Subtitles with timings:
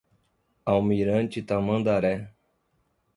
[0.75, 2.15] Almirante Tamandaré